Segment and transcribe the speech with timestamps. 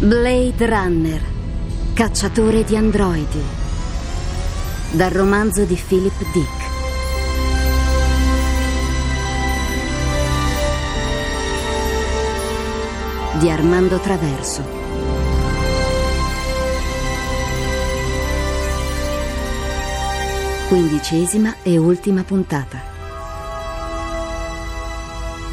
[0.00, 1.20] Blade Runner,
[1.92, 3.42] cacciatore di androidi.
[4.92, 6.68] Dal romanzo di Philip Dick.
[13.40, 14.62] Di Armando Traverso.
[20.68, 22.80] Quindicesima e ultima puntata.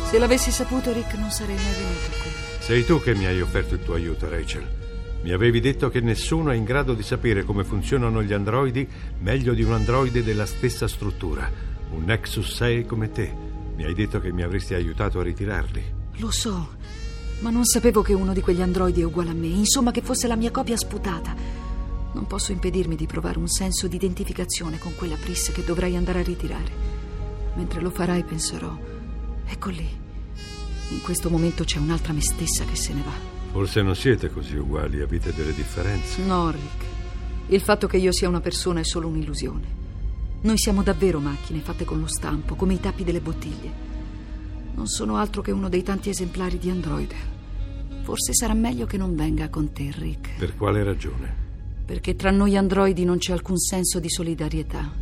[0.07, 2.44] Se l'avessi saputo, Rick, non sarei mai venuto qui.
[2.65, 4.67] Sei tu che mi hai offerto il tuo aiuto, Rachel.
[5.21, 9.53] Mi avevi detto che nessuno è in grado di sapere come funzionano gli androidi meglio
[9.53, 11.47] di un androide della stessa struttura.
[11.91, 13.31] Un Nexus 6 come te.
[13.75, 15.83] Mi hai detto che mi avresti aiutato a ritirarli.
[16.13, 16.69] Lo so,
[17.41, 19.45] ma non sapevo che uno di quegli androidi è uguale a me.
[19.45, 21.35] Insomma, che fosse la mia copia sputata.
[22.13, 26.21] Non posso impedirmi di provare un senso di identificazione con quella Pris che dovrai andare
[26.21, 26.71] a ritirare.
[27.57, 28.75] Mentre lo farai, penserò:
[29.45, 30.04] ecco lì.
[30.89, 33.33] In questo momento c'è un'altra me stessa che se ne va.
[33.51, 36.21] Forse non siete così uguali, avete delle differenze.
[36.21, 36.85] No, Rick.
[37.47, 39.83] Il fatto che io sia una persona è solo un'illusione.
[40.41, 43.71] Noi siamo davvero macchine fatte con lo stampo, come i tappi delle bottiglie.
[44.75, 47.15] Non sono altro che uno dei tanti esemplari di androide.
[48.03, 50.37] Forse sarà meglio che non venga con te, Rick.
[50.37, 51.43] Per quale ragione?
[51.85, 54.93] Perché tra noi androidi non c'è alcun senso di solidarietà.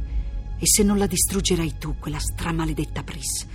[0.57, 3.45] E se non la distruggerai tu, quella stramaledetta Pris,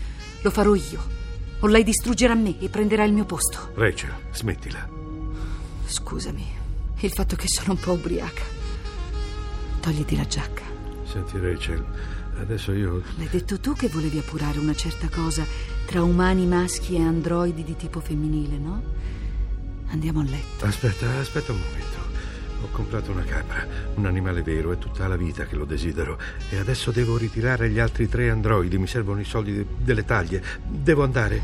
[0.42, 1.27] lo farò io.
[1.60, 3.70] O lei distruggerà me e prenderà il mio posto.
[3.74, 4.88] Rachel, smettila.
[5.86, 6.46] Scusami,
[7.00, 8.42] il fatto che sono un po' ubriaca.
[9.80, 10.62] Togliti la giacca.
[11.04, 11.84] Senti, Rachel,
[12.40, 13.02] adesso io.
[13.16, 15.44] L'hai detto tu che volevi appurare una certa cosa
[15.86, 18.82] tra umani maschi e androidi di tipo femminile, no?
[19.88, 20.64] Andiamo a letto.
[20.64, 21.97] Aspetta, aspetta un momento.
[22.60, 26.18] Ho comprato una capra, un animale vero, è tutta la vita che lo desidero.
[26.50, 30.42] E adesso devo ritirare gli altri tre androidi, mi servono i soldi de- delle taglie.
[30.66, 31.40] Devo andare.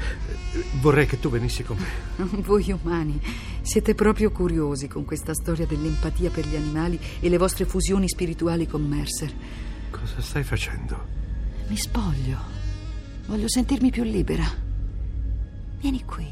[0.81, 2.23] Vorrei che tu venissi con me.
[2.43, 3.21] Voi umani
[3.63, 8.67] siete proprio curiosi con questa storia dell'empatia per gli animali e le vostre fusioni spirituali
[8.67, 9.33] con Mercer.
[9.91, 11.13] Cosa stai facendo?
[11.69, 12.39] Mi spoglio.
[13.27, 14.45] Voglio sentirmi più libera.
[15.81, 16.27] Vieni qui.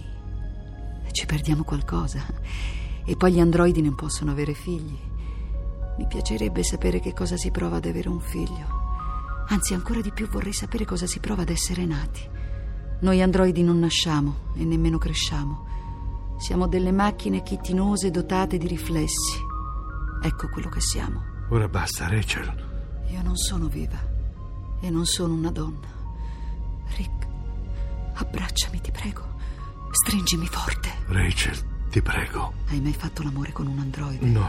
[1.10, 2.81] Ci perdiamo qualcosa.
[3.04, 4.98] E poi gli androidi non possono avere figli.
[5.98, 8.80] Mi piacerebbe sapere che cosa si prova ad avere un figlio.
[9.48, 12.28] Anzi, ancora di più vorrei sapere cosa si prova ad essere nati.
[13.00, 15.66] Noi androidi non nasciamo e nemmeno cresciamo.
[16.38, 19.38] Siamo delle macchine chitinose dotate di riflessi.
[20.22, 21.22] Ecco quello che siamo.
[21.50, 23.04] Ora basta, Rachel.
[23.10, 23.98] Io non sono viva
[24.80, 25.86] e non sono una donna.
[26.96, 27.26] Rick,
[28.14, 29.22] abbracciami, ti prego.
[29.90, 30.90] Stringimi forte.
[31.08, 31.58] Rachel,
[31.92, 32.54] ti prego.
[32.68, 34.24] Hai mai fatto l'amore con un androide?
[34.24, 34.48] No.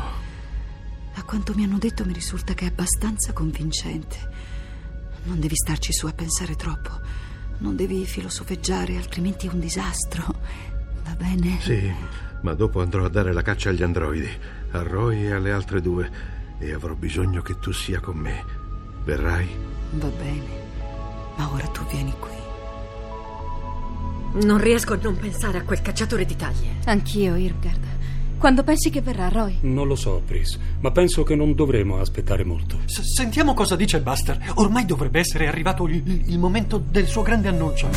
[1.15, 4.17] A quanto mi hanno detto mi risulta che è abbastanza convincente.
[5.23, 7.01] Non devi starci su a pensare troppo.
[7.57, 10.23] Non devi filosofeggiare, altrimenti è un disastro.
[11.03, 11.59] Va bene?
[11.59, 11.93] Sì,
[12.43, 14.29] ma dopo andrò a dare la caccia agli androidi,
[14.71, 16.09] a Roy e alle altre due,
[16.59, 18.41] e avrò bisogno che tu sia con me.
[19.03, 19.49] Verrai?
[19.91, 20.47] Va bene,
[21.35, 22.42] ma ora tu vieni qui.
[24.33, 26.75] Non riesco a non pensare a quel cacciatore di taglie.
[26.85, 27.91] Anch'io, Irmgard.
[28.37, 29.59] Quando pensi che verrà, Roy?
[29.61, 32.79] Non lo so, Pris, ma penso che non dovremo aspettare molto.
[32.85, 34.37] S- sentiamo cosa dice Buster.
[34.55, 37.87] Ormai dovrebbe essere arrivato il, il momento del suo grande annuncio.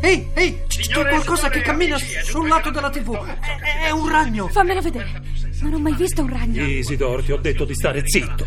[0.00, 3.14] Ehi, ehi, c- c'è qualcosa che cammina sul lato della TV.
[3.14, 4.48] È, è un ragno.
[4.48, 5.20] Fammelo vedere.
[5.60, 6.64] Non ho mai visto un ragno.
[6.64, 8.46] Isidor, ti ho detto di stare zitto.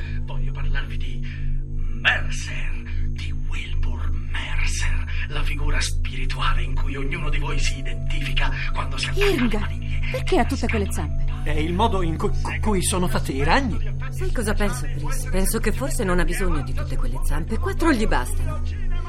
[5.27, 9.99] La figura spirituale in cui ognuno di voi si identifica quando si attacca alle maniglie.
[10.11, 11.23] perché ha tutte quelle zampe?
[11.43, 13.77] È il modo in cui, cu- cui sono fatti i ragni.
[14.09, 15.27] Sai cosa penso, Chris?
[15.29, 17.57] Penso che forse non ha bisogno di tutte quelle zampe.
[17.59, 18.61] Quattro gli bastano.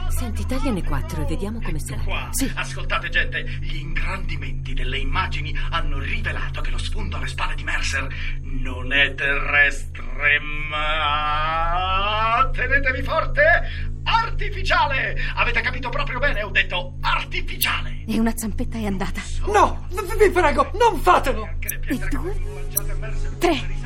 [0.09, 2.01] Senti, tagliane quattro e vediamo come sarà.
[2.03, 7.65] Qua, ascoltate gente, gli ingrandimenti delle immagini hanno rivelato che lo sfondo alle spalle di
[7.65, 8.07] Mercer
[8.43, 10.39] non è terrestre,
[10.71, 12.49] ma...
[12.53, 13.95] Tenetevi forte!
[14.07, 15.17] Artificiale!
[15.35, 18.05] Avete capito proprio bene, ho detto artificiale!
[18.07, 19.21] E una zampetta è andata.
[19.47, 19.87] No,
[20.19, 21.49] vi prego, non fatelo.
[21.87, 22.37] E due?
[23.39, 23.86] Tre.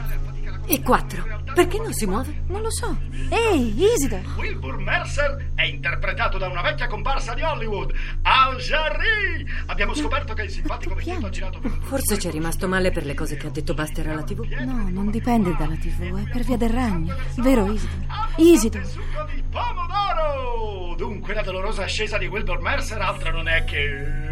[0.67, 1.39] E quattro.
[1.55, 2.43] Perché non si muove?
[2.47, 2.97] Non lo so.
[3.29, 4.21] Ehi, Isidor.
[4.37, 7.93] Wilbur Mercer è interpretato da una vecchia comparsa di Hollywood,
[8.23, 9.45] Al Jarry!
[9.67, 13.15] Abbiamo scoperto che il simpatico vecchietto ha girato Forse ci è rimasto male per le
[13.15, 14.45] cose che ha detto Buster alla TV.
[14.61, 17.17] No, non dipende dalla TV, è per via del ragno.
[17.37, 18.07] Vero, Isidor?
[18.37, 18.87] Isidor.
[18.87, 20.95] succo di pomodoro!
[20.97, 24.29] Dunque la dolorosa ascesa di Wilbur Mercer altro non è che...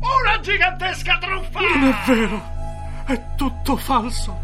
[0.00, 1.60] Una gigantesca truffa!
[1.60, 2.56] Non è vero.
[3.08, 4.36] È tutto falso.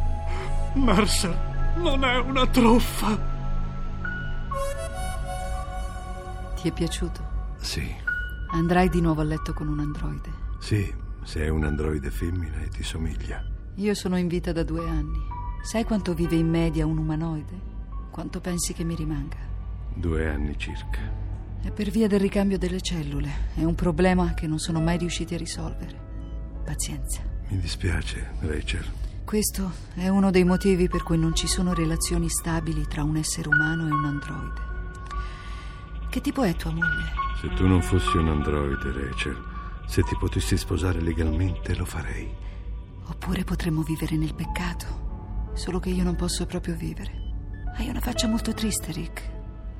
[0.72, 3.32] Mercer non è una truffa.
[6.60, 7.22] Ti è piaciuto?
[7.58, 8.02] Sì,
[8.52, 10.30] Andrai di nuovo a letto con un androide.
[10.60, 10.90] sì,
[11.24, 13.44] Se è un androide femmina e ti somiglia.
[13.76, 15.18] Io sono in vita da due anni.
[15.62, 17.60] Sai quanto vive in media un umanoide?
[18.10, 19.36] Quanto pensi che mi rimanga?
[19.94, 21.00] Due anni circa.
[21.62, 23.30] È per via del ricambio delle cellule.
[23.54, 25.98] È un problema che non sono mai riusciti a risolvere.
[26.64, 27.20] Pazienza.
[27.48, 28.84] Mi dispiace, Rachel.
[29.24, 33.48] Questo è uno dei motivi per cui non ci sono relazioni stabili tra un essere
[33.48, 34.60] umano e un androide.
[36.10, 37.12] Che tipo è tua moglie?
[37.40, 39.36] Se tu non fossi un androide, Rachel,
[39.86, 42.32] se ti potessi sposare legalmente lo farei.
[43.06, 45.50] Oppure potremmo vivere nel peccato.
[45.54, 47.10] Solo che io non posso proprio vivere.
[47.76, 49.30] Hai una faccia molto triste, Rick.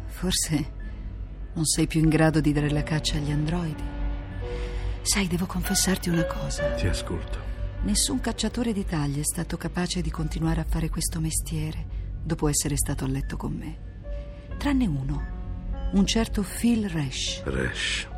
[0.06, 0.72] Forse
[1.54, 3.82] non sei più in grado di dare la caccia agli androidi.
[5.02, 6.72] Sai, devo confessarti una cosa.
[6.72, 7.43] Ti ascolto.
[7.84, 11.84] Nessun cacciatore d'Italia è stato capace di continuare a fare questo mestiere
[12.24, 14.56] dopo essere stato a letto con me.
[14.56, 17.42] Tranne uno, un certo Phil Resch.
[17.44, 18.08] Resch.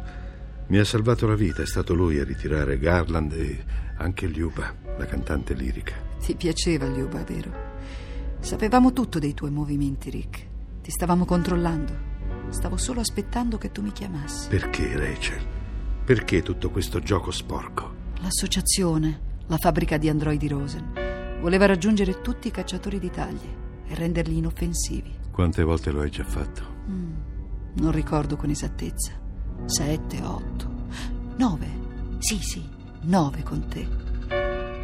[0.68, 3.64] Mi ha salvato la vita, è stato lui a ritirare Garland e
[3.96, 5.94] anche Liuba, la cantante lirica.
[6.24, 7.52] Ti piaceva Liuba, vero?
[8.38, 10.46] Sapevamo tutto dei tuoi movimenti, Rick.
[10.80, 11.92] Ti stavamo controllando.
[12.50, 14.48] Stavo solo aspettando che tu mi chiamassi.
[14.48, 15.44] Perché, Rachel?
[16.04, 17.94] Perché tutto questo gioco sporco?
[18.20, 25.14] L'associazione, la fabbrica di androidi Rosen, voleva raggiungere tutti i cacciatori d'Italia e renderli inoffensivi.
[25.30, 26.62] Quante volte lo hai già fatto?
[26.88, 27.14] Mm,
[27.74, 29.12] non ricordo con esattezza.
[29.66, 30.86] Sette, otto,
[31.36, 31.84] nove.
[32.18, 32.64] Sì, sì,
[33.02, 33.86] nove con te.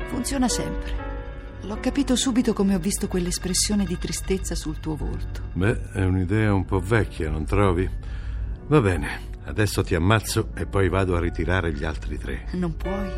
[0.09, 1.11] Funziona sempre.
[1.63, 5.43] L'ho capito subito come ho visto quell'espressione di tristezza sul tuo volto.
[5.53, 7.89] Beh, è un'idea un po' vecchia, non trovi?
[8.67, 9.09] Va bene,
[9.45, 12.47] adesso ti ammazzo e poi vado a ritirare gli altri tre.
[12.53, 13.11] Non puoi.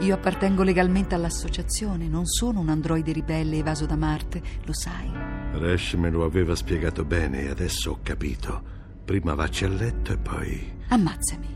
[0.00, 5.10] Io appartengo legalmente all'associazione, non sono un androide ribelle evaso da Marte, lo sai.
[5.52, 8.62] Resch me lo aveva spiegato bene e adesso ho capito.
[9.04, 10.72] Prima vacci a letto e poi...
[10.88, 11.48] Ammazzami.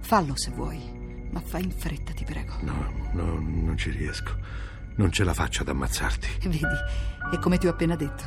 [0.00, 2.54] Fallo se vuoi, ma fai in fretta, ti prego.
[2.62, 4.36] No, no, non ci riesco.
[4.96, 6.48] Non ce la faccio ad ammazzarti.
[6.48, 6.58] Vedi,
[7.32, 8.24] è come ti ho appena detto.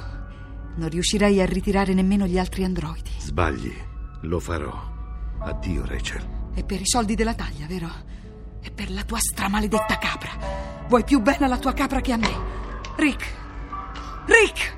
[0.75, 3.11] Non riuscirei a ritirare nemmeno gli altri androidi.
[3.17, 3.73] Sbagli,
[4.21, 4.91] lo farò.
[5.39, 6.51] Addio, Rachel.
[6.53, 7.89] È per i soldi della taglia, vero?
[8.63, 10.31] È per la tua stramaledetta capra.
[10.87, 12.33] Vuoi più bene alla tua capra che a me.
[12.95, 13.25] Rick!
[14.25, 14.75] Rick!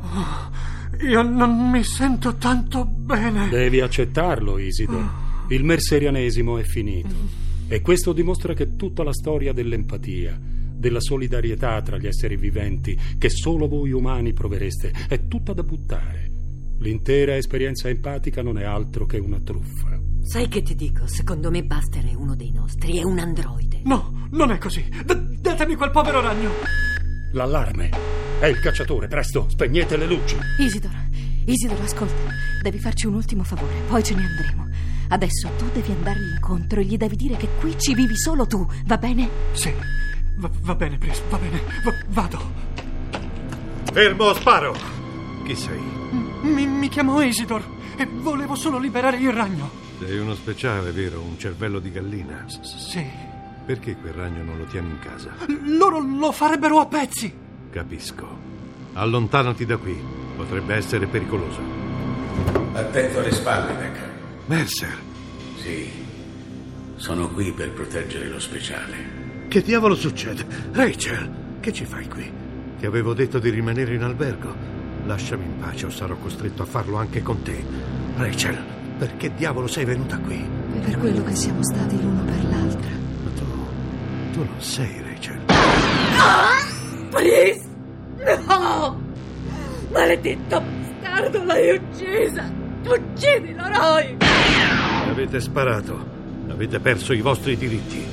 [0.00, 3.48] Oh, io non mi sento tanto bene.
[3.48, 5.20] Devi accettarlo, Isidore.
[5.48, 7.14] Il merserianesimo è finito.
[7.66, 13.28] E questo dimostra che tutta la storia dell'empatia, della solidarietà tra gli esseri viventi, che
[13.28, 16.30] solo voi umani provereste, è tutta da buttare.
[16.78, 20.01] L'intera esperienza empatica non è altro che una truffa.
[20.22, 21.06] Sai che ti dico?
[21.06, 23.80] Secondo me Buster è uno dei nostri, è un androide.
[23.84, 24.82] No, non è così.
[25.04, 26.50] D- datemi quel povero ragno.
[27.32, 27.90] L'allarme.
[28.38, 30.36] È il cacciatore, presto, spegnete le luci.
[30.58, 30.94] Isidoro,
[31.44, 32.14] Isidoro, ascolta.
[32.62, 34.68] Devi farci un ultimo favore, poi ce ne andremo.
[35.08, 38.66] Adesso tu devi andargli incontro e gli devi dire che qui ci vivi solo tu,
[38.86, 39.28] va bene?
[39.52, 39.72] Sì,
[40.36, 42.40] va, va bene, Pris, va bene, va, vado.
[43.92, 44.74] Fermo, sparo!
[45.44, 45.80] Chi sei?
[46.42, 47.62] Mi, mi chiamo Isidor
[47.96, 49.90] e volevo solo liberare il ragno.
[50.04, 51.20] Sei uno speciale, vero?
[51.20, 52.44] Un cervello di gallina?
[52.48, 53.06] Sì.
[53.64, 55.30] Perché quel ragno non lo tieni in casa?
[55.64, 57.32] Loro lo farebbero a pezzi.
[57.70, 58.26] Capisco.
[58.94, 59.96] Allontanati da qui.
[60.36, 61.60] Potrebbe essere pericoloso.
[62.72, 64.10] Attento alle spalle, Decker.
[64.46, 64.98] Mercer!
[65.56, 65.88] Sì,
[66.96, 69.46] sono qui per proteggere lo speciale.
[69.46, 70.44] Che diavolo succede?
[70.72, 72.28] Rachel, che ci fai qui?
[72.78, 74.52] Ti avevo detto di rimanere in albergo.
[75.04, 77.64] Lasciami in pace o sarò costretto a farlo anche con te.
[78.16, 80.48] Rachel, perché diavolo sei venuta qui?
[80.74, 82.90] È per quello che siamo stati l'uno per l'altra.
[83.24, 83.44] Ma tu.
[84.30, 85.40] tu non sei Rachel.
[85.48, 87.08] No!
[87.10, 87.62] Please!
[88.46, 89.00] No!
[89.90, 92.48] Maledetto bastardo, l'hai uccisa!
[92.84, 94.16] Uccidilo, Roy!
[95.08, 96.06] Avete sparato.
[96.48, 98.06] Avete perso i vostri diritti.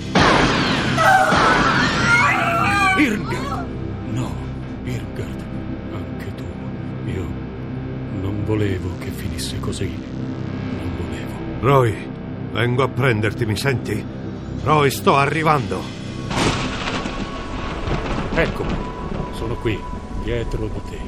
[2.98, 3.67] Irmgard!
[4.13, 4.36] No,
[4.86, 5.43] Irmgard,
[5.93, 6.46] anche tu.
[7.12, 7.27] Io
[8.22, 10.09] non volevo che finisse così.
[11.62, 11.94] Roy,
[12.54, 14.01] vengo a prenderti, mi senti?
[14.63, 15.82] Roy, sto arrivando.
[18.34, 18.74] Eccomi,
[19.34, 19.78] sono qui,
[20.24, 21.00] dietro di te.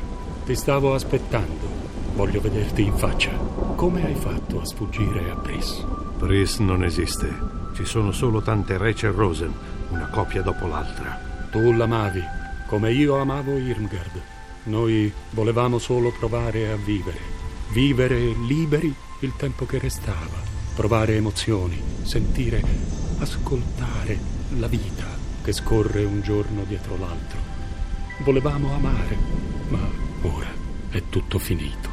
[0.45, 1.69] Ti stavo aspettando.
[2.15, 3.31] Voglio vederti in faccia.
[3.75, 5.85] Come hai fatto a sfuggire a Pris?
[6.17, 7.33] Pris non esiste.
[7.73, 9.53] Ci sono solo tante Rachel Rosen,
[9.89, 11.17] una coppia dopo l'altra.
[11.49, 12.23] Tu l'amavi,
[12.67, 14.21] come io amavo Irmgard.
[14.63, 17.40] Noi volevamo solo provare a vivere.
[17.71, 20.43] Vivere liberi il tempo che restava.
[20.75, 22.61] Provare emozioni, sentire,
[23.19, 24.19] ascoltare
[24.57, 25.05] la vita
[25.41, 27.39] che scorre un giorno dietro l'altro.
[28.25, 29.17] Volevamo amare,
[29.69, 29.87] ma
[30.23, 30.49] ora
[30.89, 31.89] è tutto finito.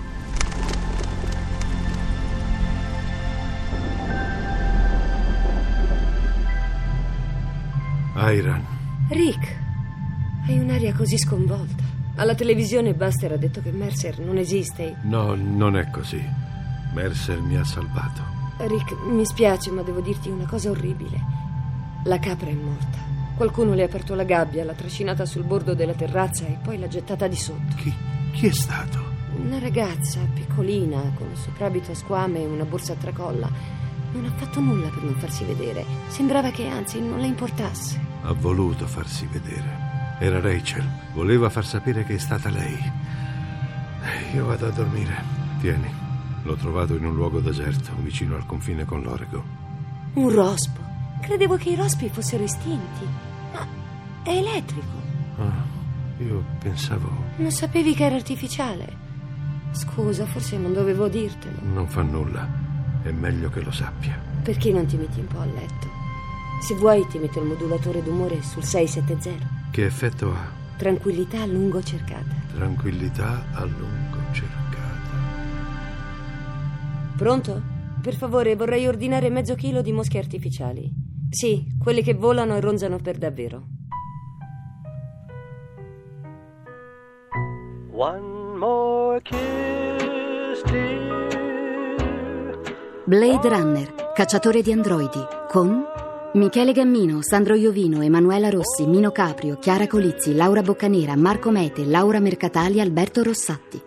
[8.14, 8.66] Airan,
[9.10, 9.56] Rick,
[10.48, 11.87] hai un'aria così sconvolta.
[12.18, 14.96] Alla televisione Buster ha detto che Mercer non esiste.
[15.02, 16.20] no, non è così.
[16.92, 18.20] Mercer mi ha salvato.
[18.66, 21.16] Rick, mi spiace, ma devo dirti una cosa orribile.
[22.04, 22.98] La capra è morta.
[23.36, 26.88] Qualcuno le ha aperto la gabbia, l'ha trascinata sul bordo della terrazza e poi l'ha
[26.88, 27.76] gettata di sotto.
[27.76, 27.94] Chi,
[28.32, 28.98] chi è stato?
[29.36, 33.48] Una ragazza piccolina, con un soprabito a squame e una borsa a tracolla.
[34.12, 35.84] Non ha fatto nulla per non farsi vedere.
[36.08, 38.00] Sembrava che anzi non le importasse.
[38.22, 39.86] Ha voluto farsi vedere.
[40.18, 40.84] Era Rachel.
[41.12, 42.76] Voleva far sapere che è stata lei.
[44.34, 45.22] Io vado a dormire.
[45.60, 45.90] Tieni.
[46.42, 49.42] L'ho trovato in un luogo deserto, vicino al confine con l'Oregon.
[50.14, 50.80] Un rospo.
[51.20, 53.06] Credevo che i rospi fossero estinti.
[53.52, 53.66] Ma
[54.22, 55.06] è elettrico.
[55.38, 55.64] Ah,
[56.18, 57.08] io pensavo.
[57.36, 59.06] Non sapevi che era artificiale.
[59.72, 61.58] Scusa, forse non dovevo dirtelo.
[61.62, 62.48] Non fa nulla.
[63.02, 64.18] È meglio che lo sappia.
[64.42, 65.86] Perché non ti metti un po' a letto?
[66.62, 69.57] Se vuoi ti metto il modulatore d'umore sul 670.
[69.70, 70.56] Che effetto ha?
[70.76, 72.34] Tranquillità a lungo cercata.
[72.54, 75.16] Tranquillità a lungo cercata.
[77.16, 77.62] Pronto?
[78.00, 80.90] Per favore, vorrei ordinare mezzo chilo di mosche artificiali.
[81.30, 83.66] Sì, quelle che volano e ronzano per davvero.
[87.90, 91.18] One more kiss, dear.
[93.04, 95.82] Blade Runner, cacciatore di androidi, con
[96.34, 102.20] Michele Gammino, Sandro Iovino, Emanuela Rossi, Mino Caprio, Chiara Colizzi, Laura Boccanera, Marco Mete, Laura
[102.20, 103.80] Mercatali, Alberto Rossatti.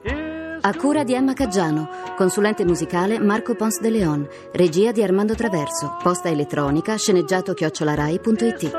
[0.64, 5.98] A cura di Emma Caggiano, consulente musicale Marco Pons de Leon, regia di Armando Traverso,
[6.02, 8.72] posta elettronica sceneggiato chiocciolarai.it.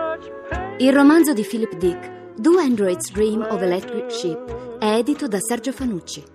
[0.78, 5.70] Il romanzo di Philip Dick, Do Androids Dream of Electric Sheep, è edito da Sergio
[5.70, 6.31] Fanucci.